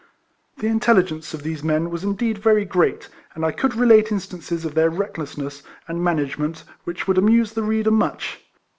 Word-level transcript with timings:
The 0.57 0.65
intelligence 0.65 1.35
of 1.35 1.43
these 1.43 1.63
men 1.63 1.91
was 1.91 2.03
indeed 2.03 2.39
very 2.39 2.65
great, 2.65 3.07
and 3.35 3.45
I 3.45 3.51
could 3.51 3.75
relate 3.75 4.11
instances 4.11 4.65
of 4.65 4.73
their 4.73 4.89
recldessness 4.89 5.61
and 5.87 6.03
management 6.03 6.63
which 6.85 7.07
would 7.07 7.19
amuse 7.19 7.53
the 7.53 7.61
reader 7.61 7.91
much. 7.91 8.39